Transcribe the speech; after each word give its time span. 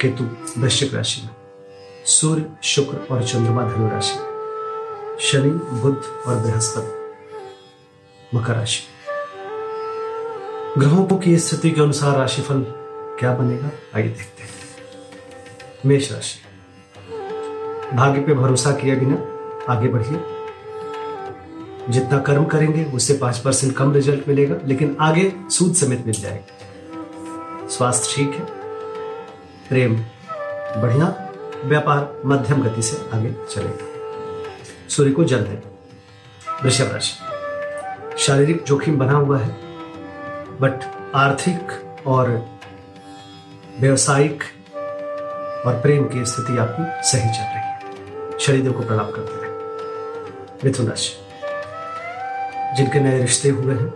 केतु, 0.00 0.24
वृश्चिक 0.60 0.94
राशि 0.94 1.22
में। 1.22 1.30
सूर्य, 2.06 2.46
शुक्र 2.62 3.06
और 3.10 3.24
चंद्रमा 3.24 3.62
धनु 3.62 3.88
राशि 3.88 4.14
शनि 5.20 5.50
बुद्ध 5.50 6.02
और 6.26 6.36
बृहस्पति, 6.36 8.36
मकर 8.36 8.54
राशि 8.54 8.82
ग्रहों 10.78 11.06
को 11.06 11.16
की 11.16 11.38
स्थिति 11.38 11.70
के 11.70 11.80
अनुसार 11.80 12.18
राशिफल 12.18 12.66
क्या 13.18 13.34
बनेगा, 13.34 13.70
आइए 13.94 14.08
देखते 14.08 14.42
हैं। 14.42 14.50
मेष 15.86 16.12
राशि। 16.12 16.38
भाग्य 17.96 18.20
पे 18.20 18.34
भरोसा 18.34 18.72
किए 18.72 18.96
बिना 18.96 19.16
आगे 19.72 19.88
बढ़िए। 19.88 20.20
जितना 21.88 22.18
कर्म 22.18 22.44
करेंगे, 22.44 22.84
उससे 22.84 23.14
पाँच 23.14 23.38
परसेंट 23.38 23.76
कम 23.76 23.92
रिज़ल्ट 23.92 24.28
मिलेगा, 24.28 24.56
लेकिन 24.64 24.96
आगे 25.00 25.32
सूद 25.50 25.74
समेत 25.74 26.06
मिल 26.06 26.20
जाएगा। 26.20 27.68
स्वास्थ्य 27.68 28.16
ठीक 28.16 28.30
है 28.30 28.57
प्रेम 29.68 29.96
बढ़िया 30.82 31.32
व्यापार 31.64 32.22
मध्यम 32.26 32.62
गति 32.62 32.82
से 32.82 33.10
आगे 33.14 33.32
चलेगा 33.50 33.86
सूर्य 34.88 35.10
को 35.10 35.24
जल 35.24 35.44
है 35.44 35.62
वृषभ 36.62 36.92
राशि। 36.92 37.14
शारीरिक 38.18 38.64
जोखिम 38.64 38.98
बना 38.98 39.12
हुआ 39.12 39.38
है 39.38 39.48
बट 40.60 40.94
आर्थिक 41.14 41.92
और 42.06 42.46
व्यवसायिक 43.80 44.42
और 45.66 45.80
प्रेम 45.82 46.08
की 46.08 46.24
स्थिति 46.24 46.58
आपकी 46.58 47.10
सही 47.10 47.28
चल 47.28 47.42
रही 47.42 47.42
है। 47.42 47.80
शनिदेव 48.40 48.72
को 48.72 48.80
प्रणाम 48.80 49.06
करते 49.10 49.42
रहे। 49.42 49.50
मिथुन 50.64 50.86
राशि। 50.86 51.12
जिनके 52.76 53.00
नए 53.00 53.18
रिश्ते 53.18 53.48
हुए 53.48 53.74
हैं 53.74 53.88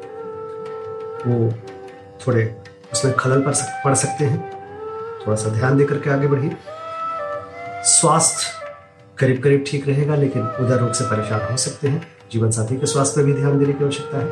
वो 1.27 1.55
थोड़े 2.27 2.57
उसमें 2.93 3.15
खलल 3.15 3.53
सक, 3.53 3.83
पड़ 3.85 3.95
सकते 3.95 4.25
हैं। 4.25 4.62
थोड़ा 5.27 5.37
सा 5.37 5.49
ध्यान 5.49 5.77
देकर 5.79 5.99
के 5.99 6.11
आगे 6.11 6.27
बढ़िए। 6.27 6.57
स्वास्थ्य 7.91 8.51
करीब 9.19 9.43
करीब 9.43 9.65
ठीक 9.67 9.89
रहेगा, 9.89 10.15
लेकिन 10.15 10.43
उधर 10.43 10.79
रोग 10.79 10.93
से 10.93 11.05
परेशान 11.05 11.41
हो 11.51 11.57
सकते 11.57 11.89
हैं। 11.89 12.07
जीवन 12.33 12.51
साथी 12.51 12.77
के 12.77 12.87
स्वास्थ्य 12.87 13.21
पर 13.21 13.27
भी 13.27 13.33
ध्यान 13.35 13.59
देने 13.59 13.73
की 13.73 13.85
आवश्यकता 13.85 14.19
है। 14.19 14.25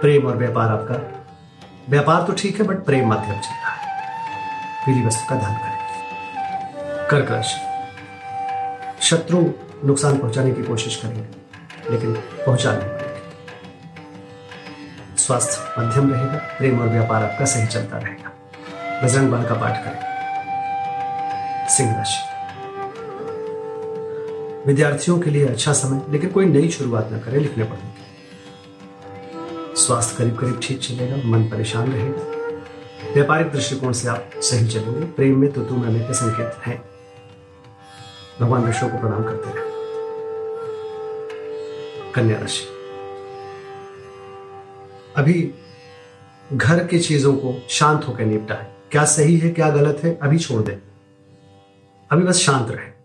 प्रेम 0.00 0.26
और 0.26 0.36
व्यापार 0.36 0.70
आपका। 0.70 0.94
व्यापार 1.90 2.22
तो 2.22 2.32
ठीक 2.32 2.60
है, 2.60 2.66
बट 2.66 2.84
प्रेम 2.84 3.08
माध्यम 3.08 3.34
चल 3.34 3.54
रहा 3.54 3.70
है 3.70 3.76
पीली 4.86 5.06
वस्तु 5.06 5.28
का 5.30 5.36
ध्यान 5.36 5.54
करें। 5.54 7.06
कर्क 7.08 7.30
राशि 7.30 7.60
शत्रु 9.00 9.44
नुकसान 9.84 10.18
पहुँचाने 10.18 10.52
की 10.52 10.62
कोशिश 10.62 10.96
करेंगे, 10.96 11.26
लेकिन 11.90 12.14
पहुँचा 12.46 12.72
नहीं 12.72 12.88
पाएँगे। 12.88 13.04
स्वास्थ्य 15.16 15.80
मध्यम 15.80 16.12
रहेगा, 16.12 16.38
प्रेम 16.58 16.80
और 16.80 16.88
व्यापार 16.88 17.22
आपका 17.22 17.44
सही 17.44 17.66
चलता 17.66 17.98
रहेगा। 17.98 18.30
बजरंग 19.04 19.30
बाण 19.30 19.44
का 19.44 19.54
पाठ 19.54 19.84
करें। 19.84 20.00
सिंह 21.68 21.96
राशि। 21.96 22.36
विद्यार्थियों 24.66 25.18
के 25.18 25.30
लिए 25.30 25.46
अच्छा 25.46 25.72
समय, 25.72 26.02
लेकिन 26.10 26.30
कोई 26.30 26.44
नई 26.44 26.68
शुरुआत 26.68 27.10
न 27.12 27.18
करें, 27.18 27.38
लिखने 27.38 27.64
पढ़ने 27.64 27.90
की 27.90 28.06
स्वास्थ्य 29.76 30.16
करीब 30.18 30.38
करीब 30.38 30.60
ठीक 30.62 30.80
चलेगा, 30.80 31.16
मन 31.28 31.44
परेशान 31.44 31.92
रहेगा। 31.92 32.36
व्यापारिक 33.12 33.52
दृष्टिकोण 33.52 33.92
से 33.92 34.08
आप 34.08 34.30
सही 34.34 34.68
चलेंगे, 34.68 35.06
प्रेम 35.06 35.38
में 35.38 35.52
तो 35.52 35.62
तुम 35.64 35.84
रहने 35.84 36.00
के 36.00 36.14
संकेत 36.14 36.66
हैं। 36.66 36.84
भगवान 38.40 38.64
विष्णु 38.64 38.90
को 38.90 38.98
प्रणाम 38.98 39.24
करते 39.24 39.50
रहे। 39.54 39.66
कन्या 42.12 42.40
राशि। 42.40 42.66
अभी 45.16 45.54
घर 46.52 46.86
की 46.86 46.98
चीज़ों 46.98 47.32
को 47.32 47.62
शांत 47.70 48.04
होकर 48.08 48.24
निपटा 48.24 48.54
है 48.54 48.75
क्या 48.90 49.04
सही 49.04 49.38
है, 49.38 49.50
क्या 49.50 49.70
गलत 49.70 50.00
है, 50.04 50.18
अभी 50.22 50.38
छोड़ 50.38 50.62
दें। 50.62 50.76
अभी 52.10 52.22
बस 52.22 52.36
शांत 52.36 52.70
रहे। 52.70 52.96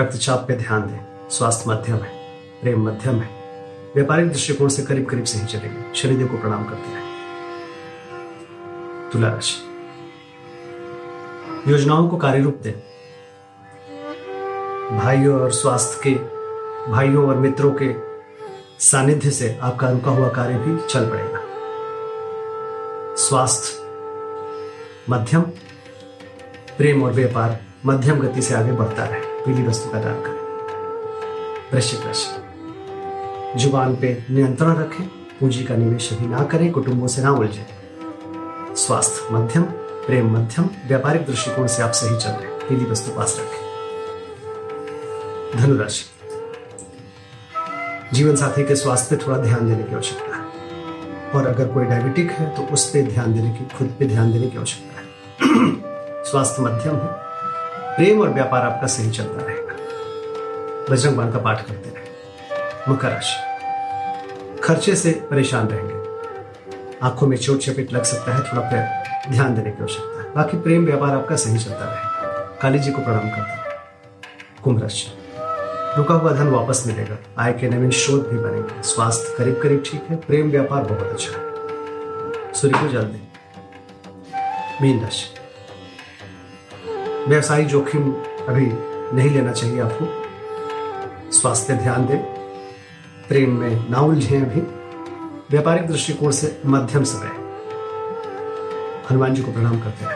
रक्तचाप 0.00 0.44
पे 0.48 0.56
ध्यान 0.56 0.82
दें। 0.82 1.28
स्वास्थ्य 1.30 1.70
मध्यम 1.70 1.96
है, 1.96 2.10
प्रेम 2.62 2.88
मध्यम 2.88 3.20
है। 3.20 3.28
व्यापारिक 3.94 4.28
दृष्टिकोण 4.28 4.68
से 4.68 4.82
करीब 4.82 5.06
करीब 5.06 5.24
सही 5.24 5.46
चलेंगे। 5.46 5.94
शनिदेव 5.94 6.26
को 6.26 6.38
प्रणाम 6.38 6.64
करते 6.64 6.94
रहे। 6.94 7.04
तुला 9.10 9.28
राशि 9.28 9.60
योजनाओं 11.72 12.08
को 12.08 12.16
कार्य 12.16 12.42
रूप 12.42 12.60
दें। 12.62 12.72
भाइयों 14.98 15.40
और 15.40 15.52
स्वास्थ्य 15.52 16.00
के, 16.02 16.14
भाइयों 16.92 17.28
और 17.28 17.36
मित्रों 17.36 17.72
के 17.82 18.14
सानिध्य 18.84 19.30
से 19.30 19.58
आपका 19.62 19.90
रुका 19.90 20.10
हुआ 20.10 20.28
कार्य 20.28 20.58
भी 20.58 20.86
चल 20.88 21.10
पड़ेगा। 21.10 21.40
स्वास्थ्य 23.16 23.83
मध्यम 25.10 25.40
प्रेम 26.76 27.02
और 27.02 27.12
व्यापार 27.12 27.60
मध्यम 27.86 28.18
गति 28.18 28.42
से 28.42 28.54
आगे 28.54 28.72
बढ़ता 28.72 29.04
रहे, 29.04 29.20
पीली 29.20 29.62
वस्तु 29.62 29.90
का 29.90 30.00
दान 30.00 30.14
करें। 30.14 30.38
वृश्चिक 31.72 32.06
राशि। 32.06 33.58
ज़ुबान 33.58 33.96
पे 33.96 34.24
नियंत्रण 34.30 34.76
रखें, 34.76 35.06
पूंजी 35.08 35.64
का 35.64 35.76
निवेश 35.76 36.12
अभी 36.12 36.26
ना 36.26 36.44
करें, 36.44 36.72
कुटुंबों 36.72 37.06
से 37.06 37.22
ना 37.22 37.30
उलझे। 37.30 37.66
स्वास्थ्य 38.76 39.34
मध्यम, 39.34 39.62
प्रेम 40.06 40.36
मध्यम, 40.36 40.70
व्यापारिक 40.86 41.26
दृष्टिकोण 41.26 41.66
से 41.66 41.82
आप 41.82 41.90
सही 41.90 42.16
चल 42.18 42.30
रहे 42.30 42.68
पीली 42.68 42.84
वस्तु 42.84 43.10
पास 43.10 43.40
रखें। 43.40 43.64
धनुराशि। 45.58 46.04
जीवन 48.12 48.36
साथी 48.36 48.62
के 48.62 48.76
स्वास्थ्य 48.76 49.16
पे 49.16 49.26
थोड़ा 49.26 49.38
ध्यान 49.38 49.68
देने 49.68 49.82
की 49.82 49.94
आवश्यकता 49.94 50.36
है। 50.36 50.44
और 51.34 51.46
अगर 51.46 51.68
कोई 51.68 51.84
डायबिटिक 51.84 52.30
है 52.30 52.56
तो 52.56 52.62
उस 52.62 52.90
पर 52.90 53.02
ध्यान 53.02 53.34
देने 53.34 53.50
की, 53.50 53.78
खुद 53.78 53.94
पे 53.98 54.04
ध्यान 54.06 54.32
देने 54.32 54.46
की 54.46 54.58
आवश्यकता 54.58 54.88
है। 54.88 54.93
स्वास्थ्य 55.42 56.62
मध्यम 56.62 56.96
है। 56.96 57.08
प्रेम 57.96 58.20
और 58.20 58.28
व्यापार 58.28 58.62
आपका 58.62 58.86
सही 58.86 59.10
चलता 59.10 59.46
रहेगा। 59.46 59.74
बजरंग 60.90 61.16
बाण 61.16 61.32
का 61.32 61.38
पाठ 61.38 61.66
करते 61.66 61.90
रहे। 61.90 62.04
मकर 62.92 63.08
राशि। 63.08 63.54
खर्चे 64.60 64.96
से 64.96 65.10
परेशान 65.30 65.68
रहेंगे। 65.68 65.94
आँखों 67.02 67.26
में 67.26 67.36
चोट 67.36 67.58
चपेट 67.58 67.92
लग 67.92 68.02
सकता 68.02 68.34
है, 68.34 68.40
थोड़ा 68.40 68.70
ध्यान 69.30 69.54
देने 69.54 69.70
की 69.70 69.82
आवश्यकता 69.82 70.22
है। 70.22 70.34
बाकी 70.34 70.56
प्रेम, 70.56 70.84
व्यापार 70.86 71.10
आपका 71.10 71.36
सही 71.36 71.58
चलता 71.58 71.84
रहेगा। 71.84 72.58
काली 72.62 72.78
जी 72.78 72.92
को 72.92 73.02
प्रणाम 73.02 73.28
करते 73.28 73.40
हैं। 73.40 73.64
कुंभ 74.64 74.82
राशि। 74.82 75.18
रुका 75.98 76.14
हुआ 76.14 76.32
धन 76.32 76.48
वापस 76.48 76.84
मिलेगा। 76.86 77.16
आय 77.38 77.52
के 77.52 77.68
नवीन 77.68 77.90
स्रोत 77.90 78.28
भी 78.28 78.38
बनेंगे। 78.38 78.82
स्वास्थ्य 78.82 79.34
करीब 79.38 79.60
करीब 79.62 79.82
ठीक 79.86 80.06
है। 80.10 80.16
प्रेम, 80.16 80.50
व्यापार 80.50 80.82
बहुत 80.82 81.06
अच्छा 81.06 81.30
है। 81.30 81.54
सूर्य 82.52 82.78
को 82.78 82.88
जल 82.88 83.02
दें। 83.02 83.33
मीन 84.82 85.02
राशि 85.02 85.34
व्यवसायिक 87.30 87.66
जोखिम 87.66 88.12
अभी 88.48 88.66
नहीं 89.16 89.30
लेना 89.30 89.52
चाहिए 89.52 89.80
आपको। 89.80 90.24
स्वास्थ्य 91.32 91.74
ध्यान 91.74 92.06
दें। 92.06 92.18
प्रेम 93.28 93.50
में 93.50 93.90
ना 93.90 94.00
उलझे 94.00 94.36
अभी। 94.36 94.60
व्यापारिक 95.50 95.86
दृष्टिकोण 95.86 96.30
से 96.30 96.60
मध्यम 96.66 97.04
समय। 97.04 97.30
हनुमान 99.10 99.34
जी 99.34 99.42
को 99.42 99.52
प्रणाम 99.52 99.80
करते 99.80 100.04
हैं। 100.04 100.14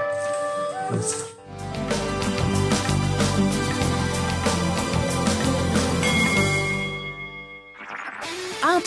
नमस्कार। 0.93 1.38